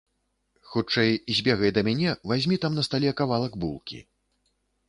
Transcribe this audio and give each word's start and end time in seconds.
Хутчэй 0.71 1.11
збегай 1.39 1.71
да 1.77 1.83
мяне, 1.89 2.15
вазьмі 2.31 2.59
там 2.65 2.71
на 2.81 2.87
стале 2.89 3.15
кавалак 3.21 3.53
булкі. 3.67 3.99